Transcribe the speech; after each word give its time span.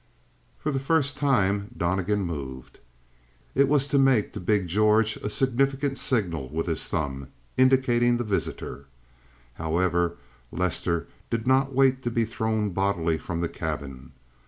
For 0.57 0.71
the 0.71 0.79
first 0.79 1.15
time 1.15 1.69
Donnegan 1.77 2.23
moved. 2.23 2.79
It 3.53 3.67
was 3.67 3.87
to 3.89 3.99
make 3.99 4.33
to 4.33 4.39
big 4.39 4.67
George 4.67 5.15
a 5.17 5.29
significant 5.29 5.99
signal 5.99 6.49
with 6.49 6.65
his 6.65 6.89
thumb, 6.89 7.27
indicating 7.55 8.17
the 8.17 8.23
visitor. 8.23 8.87
However, 9.61 10.17
Lester 10.51 11.07
did 11.29 11.45
not 11.45 11.75
wait 11.75 12.01
to 12.01 12.09
be 12.09 12.25
thrown 12.25 12.71
bodily 12.71 13.19
from 13.19 13.41
the 13.41 13.47
cabin. 13.47 14.13